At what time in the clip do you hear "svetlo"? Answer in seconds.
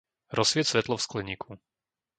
0.73-0.95